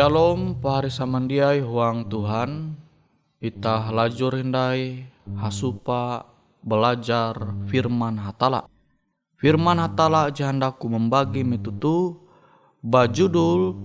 [0.00, 2.72] Shalom pahari samandiai huang Tuhan.
[3.36, 5.04] Itah lajur hindai
[5.36, 6.24] hasupa
[6.64, 7.36] belajar
[7.68, 8.64] firman hatala.
[9.36, 12.16] Firman hatala jahandaku membagi mitutu
[12.80, 13.76] Bajudul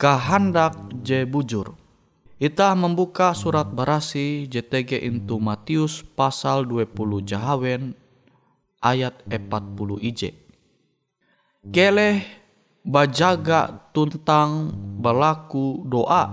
[0.00, 1.76] Kahandak je bujur.
[2.40, 6.96] Itah membuka surat barasi JTG into Matius pasal 20
[7.28, 7.92] Jahawen
[8.80, 10.32] ayat 40 IJ
[11.60, 12.24] Geleh
[12.86, 14.70] bajaga tuntang
[15.02, 16.30] balaku doa.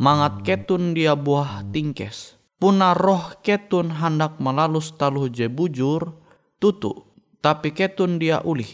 [0.00, 2.40] Mangat ketun dia buah tingkes.
[2.56, 6.16] Puna roh ketun hendak melalus taluh je bujur
[6.56, 7.04] tutu
[7.44, 8.68] tapi ketun dia ulih.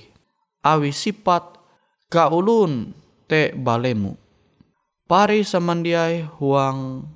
[0.62, 1.58] Awi sifat
[2.06, 2.94] kaulun
[3.26, 4.14] te balemu.
[5.06, 7.06] Pari samandiai huang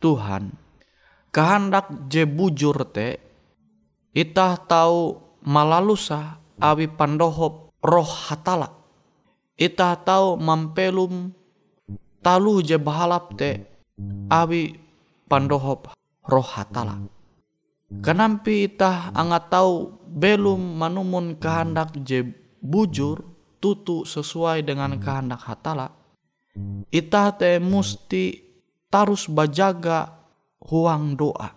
[0.00, 0.52] Tuhan.
[1.32, 3.20] Kehendak je bujur te
[4.12, 8.77] itah tahu malalusa awi pandohop roh hatala
[9.58, 11.34] ita tahu mampelum
[12.22, 13.66] talu je bahalap te
[14.30, 14.78] awi
[15.26, 15.90] pandohop
[16.30, 17.02] roh hatala.
[17.88, 22.22] Kenampi ita angat tahu belum manumun kehendak je
[22.62, 23.24] bujur
[23.58, 25.90] tutu sesuai dengan kehendak hatala.
[26.94, 28.38] Ita te musti
[28.86, 30.14] tarus bajaga
[30.62, 31.50] huang doa.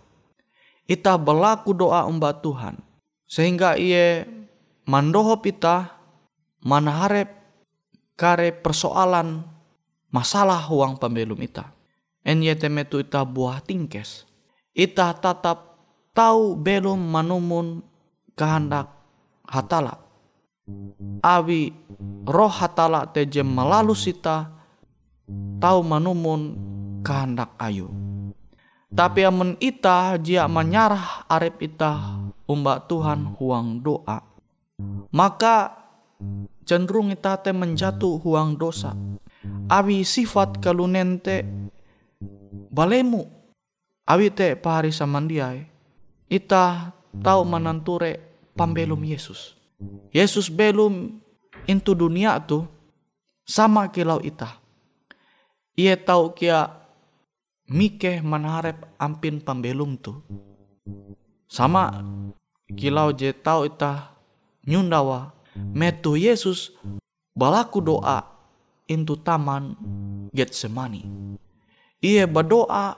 [0.90, 2.82] Ita berlaku doa umbat Tuhan.
[3.28, 4.28] Sehingga ia
[4.88, 6.00] mandohop ita
[6.64, 7.41] manaharep
[8.22, 9.42] kare persoalan
[10.14, 11.74] masalah uang pembelum ita.
[12.22, 14.30] En temetu ita buah tingkes.
[14.78, 15.82] Ita tetap
[16.14, 17.82] tahu belum manumun
[18.38, 18.94] kehendak
[19.50, 19.98] hatala.
[21.26, 21.74] Awi
[22.30, 24.54] roh hatala tejem melalui sita
[25.58, 26.54] tahu manumun
[27.02, 27.90] kehendak ayu.
[28.94, 34.22] Tapi amun ita jia menyarah arep ita umbak Tuhan huang doa.
[35.10, 35.81] Maka
[36.66, 38.94] cenderung ita te menjatuh huang dosa.
[39.72, 41.44] awi sifat kalunen te
[42.70, 43.26] balemu.
[44.06, 45.72] Awi te pahari samandiai
[46.32, 48.20] ita tahu mananture
[48.56, 49.60] pambelum Yesus.
[50.16, 51.20] Yesus belum
[51.68, 52.64] into dunia tu
[53.44, 54.60] sama kilau ita.
[55.76, 56.72] Ia tahu kia
[57.68, 60.24] mike manharap ampin pambelum tu.
[61.52, 62.04] Sama
[62.72, 64.16] kilau je tahu ita
[64.64, 66.76] nyundawa metu Yesus
[67.36, 68.24] balaku doa
[68.88, 69.76] into taman
[70.32, 71.08] Getsemani.
[72.02, 72.98] Ia berdoa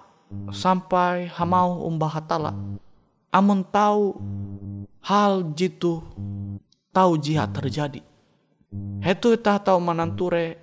[0.54, 2.54] sampai hamau umbah hatala.
[3.34, 4.18] Amun tahu
[5.02, 6.02] hal jitu
[6.94, 8.02] tahu jihad terjadi.
[9.02, 10.58] Hetu tah tahu mananture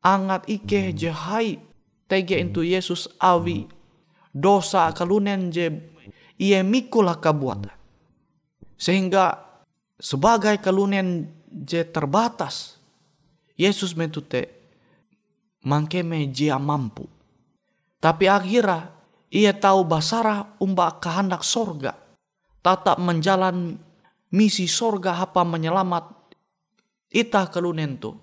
[0.00, 1.60] angat ike jahai
[2.08, 3.68] tege into Yesus awi
[4.32, 5.68] dosa kalunen je
[6.40, 7.68] ia mikulah kabuat.
[8.80, 9.49] Sehingga
[10.00, 12.80] sebagai kalunen je terbatas
[13.60, 14.48] Yesus metute
[15.60, 17.04] mangkeme jia mampu.
[18.00, 18.96] Tapi akhirnya
[19.28, 21.92] ia tahu basara umba kehendak sorga.
[22.64, 23.76] Tatap menjalan
[24.32, 26.08] misi sorga apa menyelamat
[27.12, 28.16] ita kelunentu.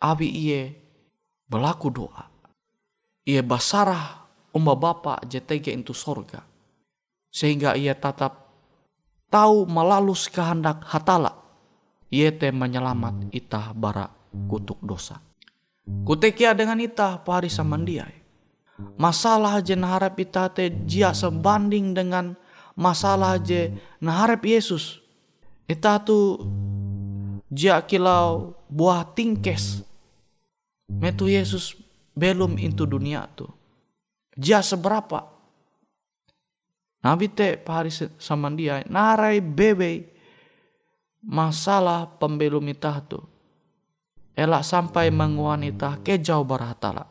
[0.00, 0.72] Abi iye
[1.44, 2.24] berlaku doa.
[3.28, 4.24] Ia basara
[4.56, 6.40] umba bapa JTG itu sorga.
[7.28, 8.43] Sehingga ia tatap
[9.34, 11.34] tahu melalus kehendak hatala.
[12.14, 14.06] Ia te menyelamat ita bara
[14.46, 15.18] kutuk dosa.
[16.06, 18.22] Kutekia dengan ita pari samandiai.
[18.94, 22.38] Masalah je naharap ita te jia sebanding dengan
[22.78, 25.02] masalah je naharap Yesus.
[25.66, 26.38] Ita tu
[27.50, 29.82] jia kilau buah tingkes.
[30.86, 31.74] Metu Yesus
[32.14, 33.50] belum into dunia tu.
[34.38, 35.33] Jia seberapa?
[37.04, 38.88] Nabi te pari samandiai.
[38.88, 40.08] Narai bebe
[41.20, 43.20] masalah pembelum ita tu
[44.34, 47.06] elak sampai menguanita ke jauh baratala.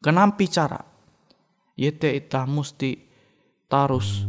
[0.00, 0.80] Kenampi cara?
[1.74, 2.94] Yete ita musti
[3.66, 4.24] tarus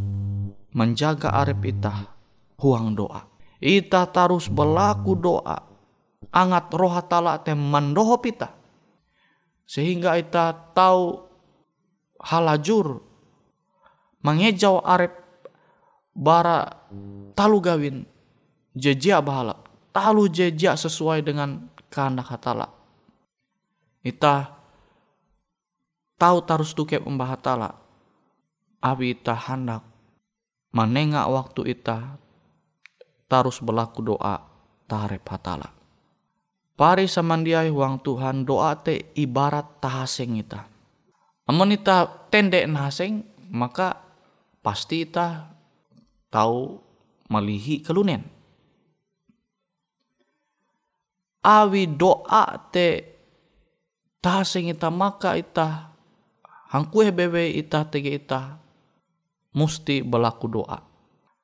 [0.73, 1.93] menjaga arep ita
[2.57, 3.21] huang doa.
[3.61, 5.57] Ita tarus berlaku doa.
[6.35, 8.51] Angat roh hatala te mandoho pita.
[9.63, 11.21] Sehingga ita tahu
[12.19, 13.14] halajur
[14.25, 15.13] mengejau arep
[16.17, 16.65] bara
[17.37, 18.09] talu gawin
[18.73, 22.67] jejia bahala talu jejia sesuai dengan kehendak hatala.
[24.03, 24.51] Ita
[26.19, 27.79] tahu tarus tukep umbah hatala.
[28.83, 29.87] Abi ita hendak
[30.75, 32.19] menengak waktu ita
[33.31, 34.43] tarus berlaku doa
[34.91, 35.71] tarep hatala.
[36.75, 40.67] Pari samandiai huang Tuhan doa te ibarat tahaseng ita.
[41.47, 44.04] Amun ita tendek nahaseng maka
[44.65, 45.53] pasti ita
[46.33, 46.81] tahu
[47.29, 48.25] melihi kelunen.
[51.45, 53.05] Awi doa te
[54.17, 55.93] tasing ita maka ita
[56.73, 58.57] hangkue bebe ita tege ita
[59.53, 60.81] musti berlaku doa.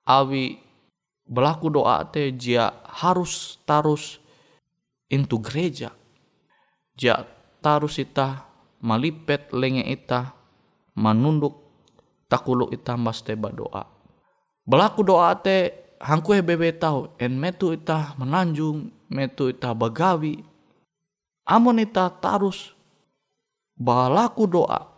[0.10, 0.58] Awi
[1.30, 4.18] berlaku doa te jia harus tarus
[5.14, 5.94] into gereja.
[6.98, 7.22] Jia
[7.62, 8.50] tarus ita
[8.82, 10.34] malipet lenge ita
[10.98, 11.61] manunduk
[12.32, 13.84] takulu ita mas teba doa
[14.64, 20.40] berlaku doa te hangkue bebe tahu en metu ita menanjung metu ita bagawi
[21.44, 22.72] amun ita tarus
[23.82, 24.94] balaku doa.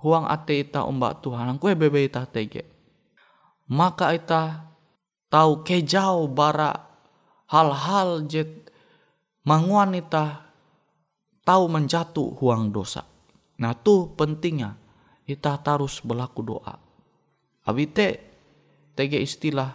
[0.00, 2.64] Huang ate ita umbak Tuhan kue bebe ita tege.
[3.68, 4.72] Maka ita
[5.28, 6.72] tahu kejau bara
[7.50, 8.70] hal-hal jet
[9.44, 10.46] manguan ita
[11.42, 13.04] tahu menjatuh huang dosa.
[13.56, 14.76] Nah tu pentingnya
[15.26, 16.74] ita tarus berlaku doa
[17.66, 18.22] abite
[18.96, 19.74] tege istilah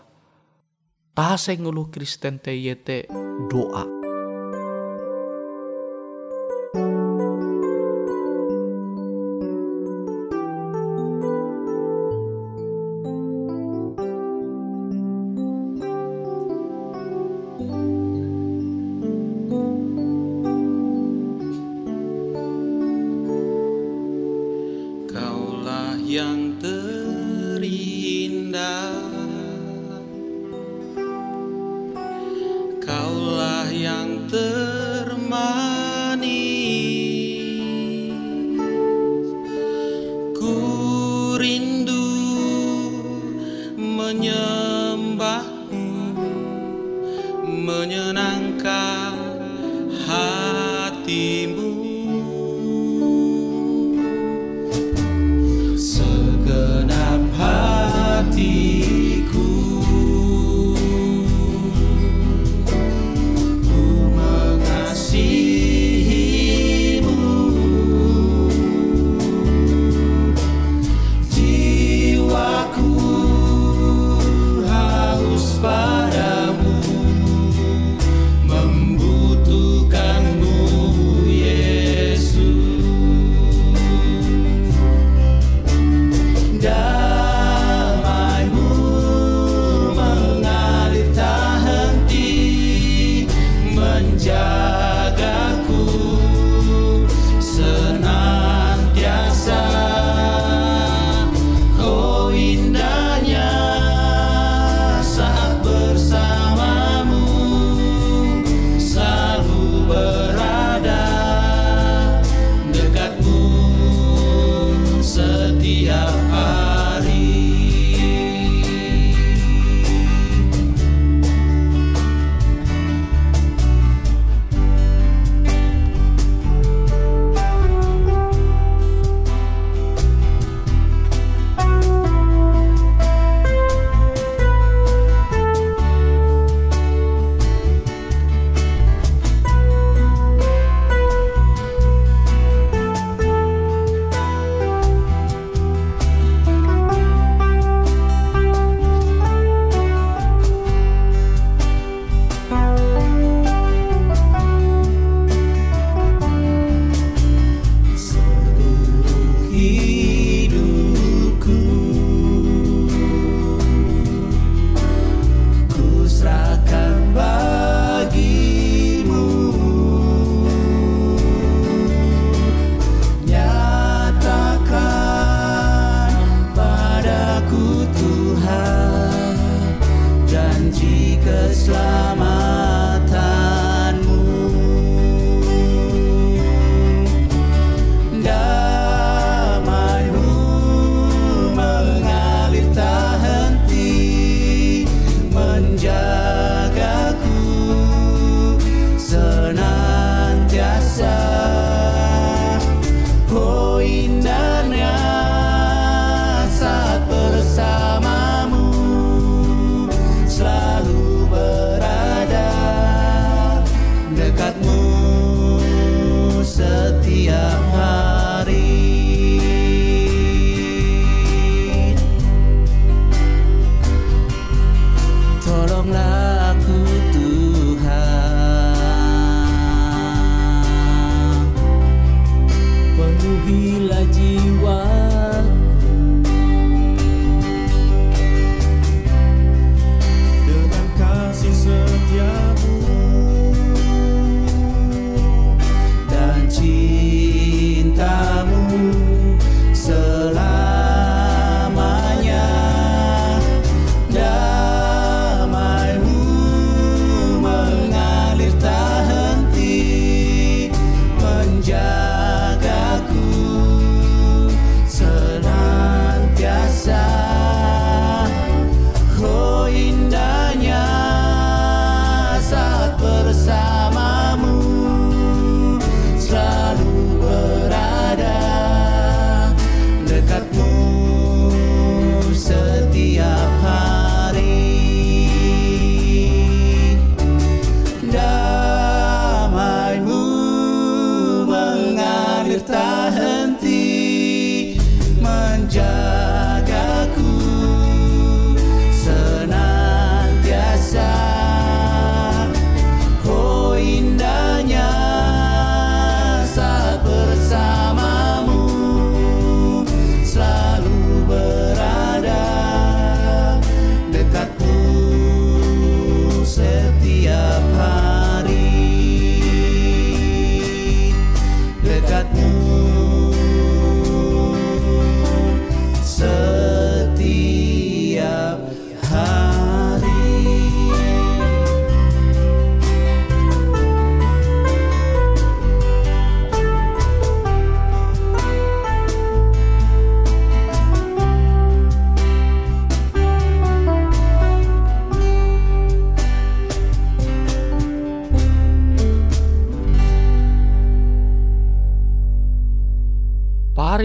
[1.14, 3.06] tahaseng ulu Kristen te yete
[3.52, 4.01] doa.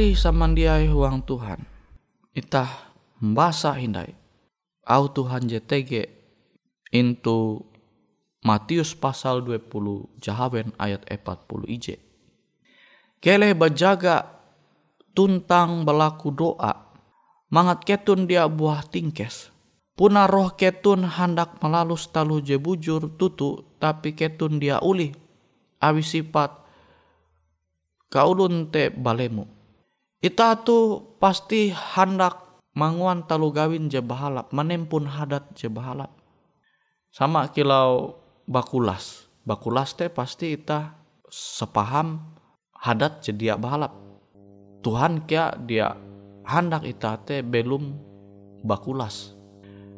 [0.07, 1.67] Pari samandiai huang Tuhan
[2.31, 4.15] itah mbasa hindai
[4.87, 6.07] au Tuhan JTG
[6.95, 7.67] into
[8.47, 9.67] Matius pasal 20
[10.23, 11.99] Jahawen ayat 40 ije.
[13.19, 14.31] Kele bajaga
[15.11, 16.87] tuntang belaku doa.
[17.51, 19.51] Mangat ketun dia buah tingkes.
[19.99, 25.11] Puna roh ketun hendak melalus talu je bujur tutu tapi ketun dia uli.
[25.83, 26.55] Awi sifat
[28.07, 29.56] kaulun te balemu.
[30.25, 34.49] Ita tu pasti hendak manguan talu gawin je bahalap.
[34.53, 36.13] Menempun hadat je bahalap.
[37.13, 38.17] Sama kilau
[38.49, 39.29] bakulas.
[39.47, 40.97] Bakulas teh pasti ita
[41.31, 42.19] sepaham
[42.73, 43.95] hadat jadi balap.
[44.83, 45.95] Tuhan kia dia
[46.47, 47.95] hendak ita teh belum
[48.65, 49.37] bakulas.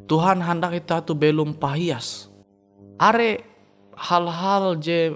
[0.09, 2.33] Tuhan hendak ita tu belum pahias.
[2.99, 3.45] Are
[3.95, 5.15] hal-hal je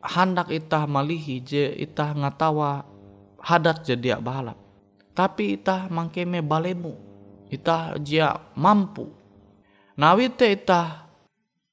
[0.00, 2.89] hendak ita malihi je ita ngatawa
[3.40, 4.56] hadat jadi balap.
[5.16, 6.96] Tapi ita mangkeme balemu.
[7.50, 9.10] Ita jia mampu.
[9.98, 11.10] Nawite ita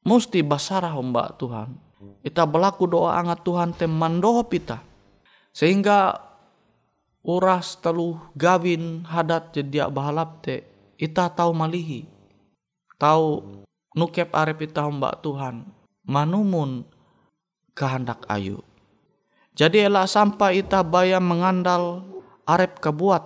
[0.07, 1.75] Musti basarah mbak Tuhan.
[2.23, 4.79] Ita berlaku doa angat Tuhan teman doa pita.
[5.51, 6.15] Sehingga
[7.27, 10.63] uras telu gawin hadat jadi bahalap te.
[10.95, 12.07] Ita tahu malihi.
[12.95, 13.59] Tahu
[13.99, 15.67] nukep arep ita mbak Tuhan.
[16.07, 16.87] Manumun
[17.75, 18.63] kehendak ayu.
[19.57, 22.05] Jadi elak sampai ita bayam mengandal
[22.45, 23.25] arep kebuat.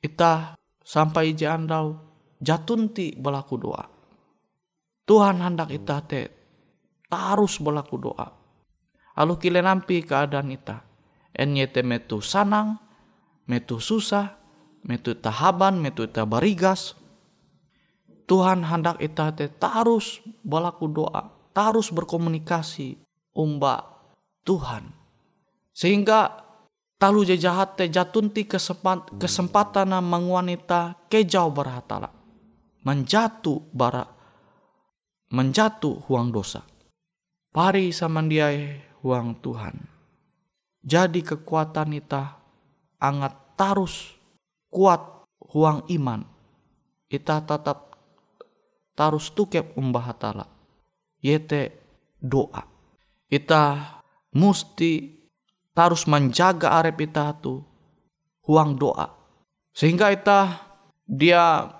[0.00, 2.00] Ita sampai jandau
[2.40, 3.84] jatunti berlaku doa.
[5.04, 6.32] Tuhan hendak ita te
[7.12, 8.32] tarus berlaku doa.
[9.12, 10.88] Alu kile nampi keadaan ita.
[11.36, 12.80] Enyete metu sanang,
[13.44, 14.32] metu susah,
[14.88, 16.96] metu tahaban, metu ita barigas.
[18.24, 22.96] Tuhan hendak ita te tarus berlaku doa, tarus berkomunikasi
[23.36, 23.84] umba
[24.48, 25.01] Tuhan.
[25.72, 26.44] Sehingga
[27.00, 32.12] talu jahat te jatunti kesempat, kesempatan menguanita kejauh berhatala.
[32.82, 34.04] Menjatuh bara
[35.32, 36.60] menjatuh huang dosa.
[37.52, 39.88] Pari samandiai huang Tuhan.
[40.84, 42.36] Jadi kekuatan ita
[43.00, 44.12] angat tarus
[44.68, 46.20] kuat huang iman.
[47.08, 47.96] Ita tetap
[48.92, 50.46] tarus tukep umbah hatala.
[51.24, 51.80] Yete
[52.20, 52.64] doa.
[53.32, 53.62] Ita
[54.36, 55.21] musti
[55.72, 57.64] tarus menjaga arep ita tu
[58.44, 59.08] huang doa.
[59.72, 60.60] Sehingga ita
[61.08, 61.72] dia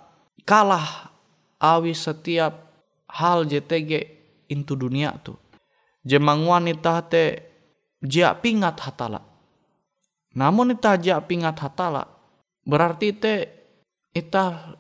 [0.48, 1.12] kalah
[1.60, 2.72] awi setiap
[3.08, 3.90] hal JTG
[4.48, 5.36] into dunia tu.
[6.02, 7.24] Jemang wanita te
[8.02, 9.22] jia pingat hatala.
[10.32, 12.08] Namun ita jia pingat hatala
[12.64, 13.34] berarti te
[14.16, 14.76] ita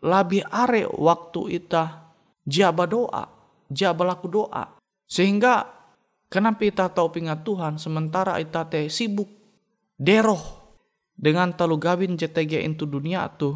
[0.00, 2.14] lebih are waktu ita
[2.46, 3.26] jia berdoa,
[3.68, 4.78] jia berlaku doa.
[5.04, 5.68] Sehingga
[6.28, 9.28] kenapa ita tahu pingat Tuhan sementara ita te sibuk
[9.96, 10.42] deroh
[11.14, 13.54] dengan talu gawin JTG into dunia tu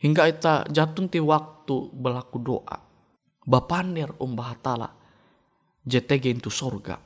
[0.00, 2.76] hingga ita jatuh ti waktu berlaku doa
[3.46, 4.90] bapanir umbah hatala
[5.86, 6.98] JTG itu sorga.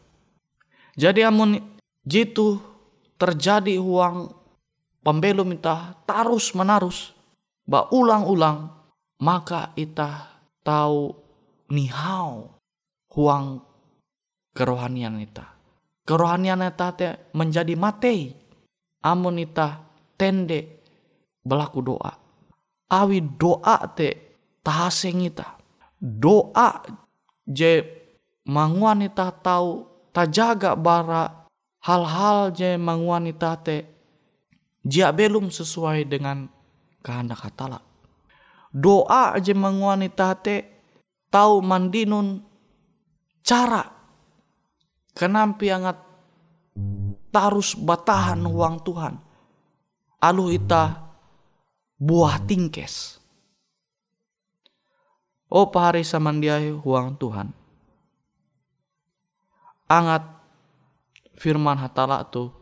[0.96, 1.60] Jadi amun
[2.00, 2.56] jitu
[3.20, 4.32] terjadi uang
[5.04, 7.12] pembelum ita tarus menarus
[7.68, 8.72] ba ulang-ulang
[9.20, 11.12] maka ita tahu
[11.68, 12.56] nihau
[13.12, 13.60] huang
[14.60, 15.56] kerohanian ita.
[16.04, 18.28] Kerohanian ita te menjadi mati.
[19.00, 19.80] Amun ita
[20.20, 20.84] tende
[21.40, 22.12] belaku doa.
[22.92, 25.60] Awi doa te tahaseng ita
[26.00, 26.80] doa
[27.44, 27.84] je
[28.48, 29.84] mangwanita tahu
[30.16, 31.44] tajaga bara
[31.84, 33.84] hal-hal je mangwanita te
[34.80, 36.48] jia belum sesuai dengan
[37.04, 37.84] kehendak hatala.
[38.72, 40.64] Doa je mangwanita te
[41.28, 42.40] tahu mandinun
[43.44, 43.84] cara
[45.14, 45.98] kenampi angat
[47.30, 49.14] tarus batahan uang Tuhan.
[50.20, 51.00] Alu ita
[51.96, 53.20] buah tingkes
[55.50, 57.50] O pahari samandiai huang Tuhan.
[59.90, 60.22] Angat
[61.34, 62.54] firman hatala tu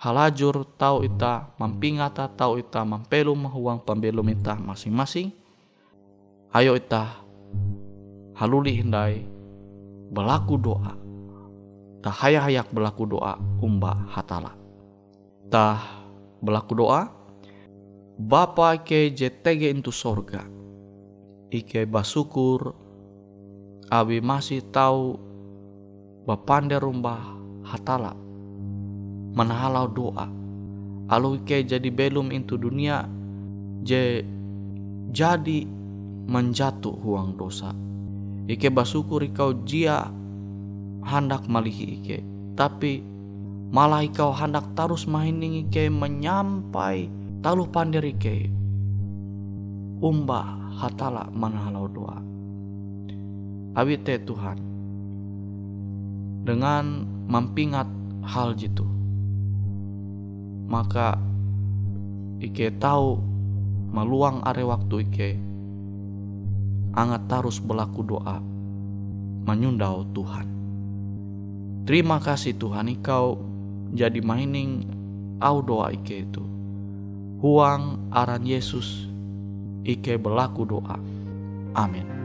[0.00, 5.28] halajur tau ita mampingata tau ita mampelum huang pembelum ita masing-masing.
[6.56, 7.20] Ayo ita
[8.40, 9.20] haluli hindai
[10.08, 10.96] berlaku doa.
[12.00, 14.56] Tah hayak berlaku doa umba hatala.
[15.52, 15.80] Tah
[16.40, 17.20] berlaku doa
[18.20, 20.44] Bapa ke JTG itu sorga.
[21.48, 22.76] Ike basukur
[23.88, 25.16] abi masih tahu
[26.28, 27.32] bapande rumah
[27.64, 28.12] hatala.
[29.32, 30.28] Menahalau doa
[31.10, 33.08] alu ike jadi belum into dunia
[33.82, 34.22] je
[35.10, 35.66] jadi
[36.30, 37.74] menjatuh huang dosa.
[38.46, 40.06] Ike basukur ikau jia
[41.04, 42.18] hendak malihi ike
[42.58, 43.00] tapi
[43.70, 47.08] malah ikau hendak terus mahining ike menyampai
[47.40, 48.52] taluh pandir ike.
[50.00, 52.18] Umba hatala manahalau doa.
[53.76, 54.58] Awit te Tuhan
[56.44, 57.86] dengan mampingat
[58.24, 58.84] hal jitu
[60.66, 61.20] maka
[62.40, 63.20] Ike tahu
[63.92, 65.30] meluang are waktu Ike
[66.96, 68.40] angat terus berlaku doa
[69.44, 70.59] menyundau Tuhan
[71.88, 73.40] terima kasih Tuhan Ikau
[73.96, 74.98] jadi mining.
[75.40, 76.44] Au doa Ike itu.
[77.40, 79.08] Huang aran Yesus.
[79.88, 81.00] Ike berlaku doa.
[81.72, 82.19] Amin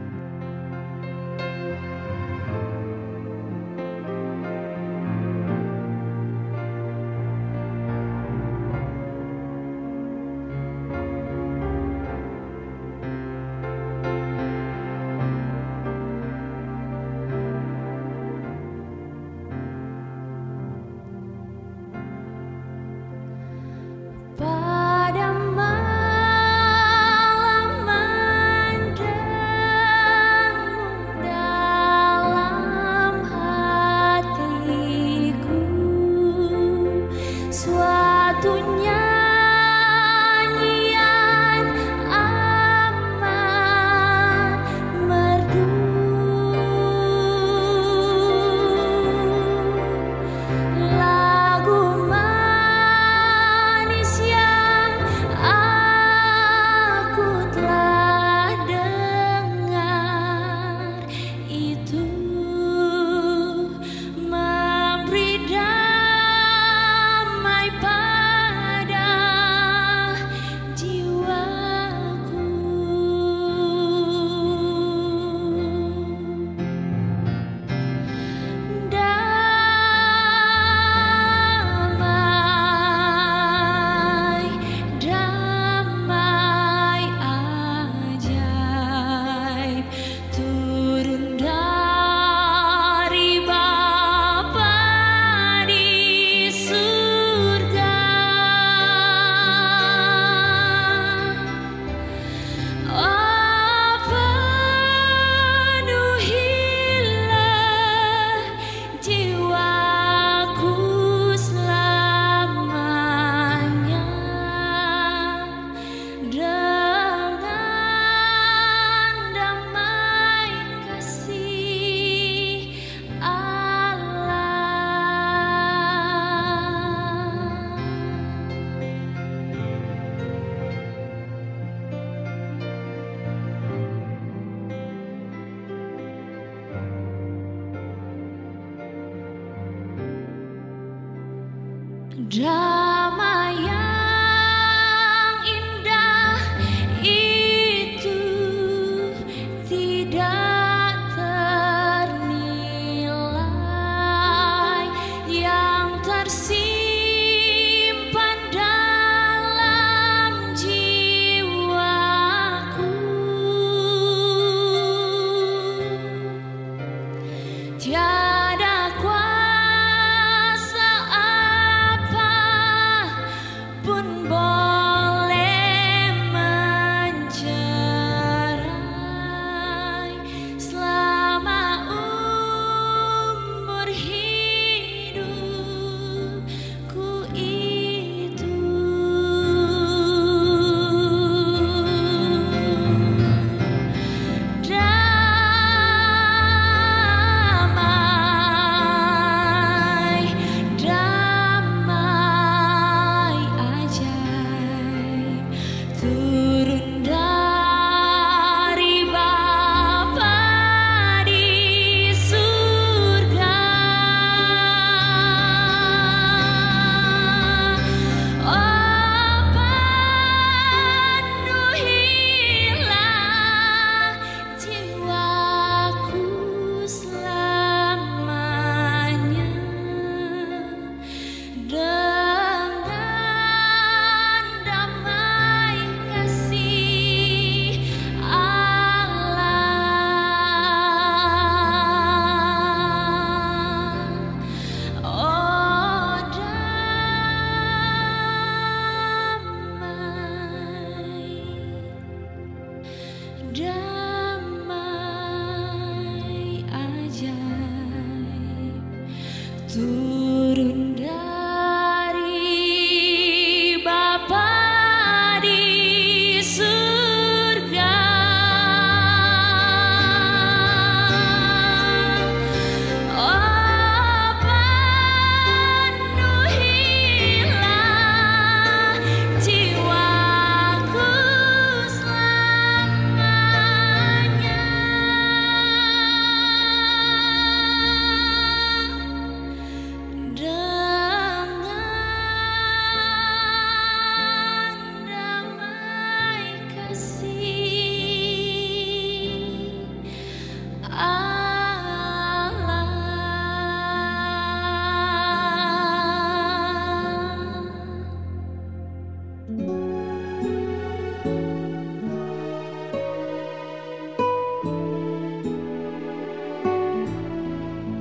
[142.36, 142.75] job.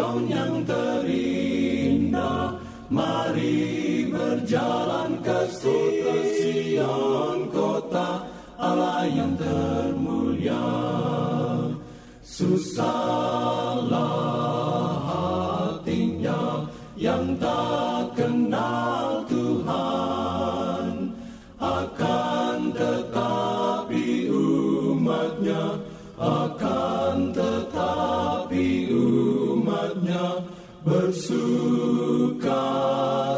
[0.00, 0.89] kota Sion yang
[31.50, 32.62] bersuka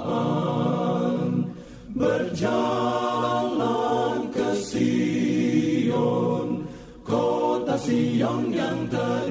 [1.98, 3.50] berjalan
[4.30, 6.48] ke Sion
[7.02, 9.23] kota Sion yang terindah